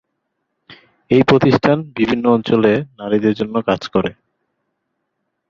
[1.11, 4.11] এই প্রতিষ্ঠান বিভিন্ন অঞ্চলে নারীদের জন্য কাজ করে।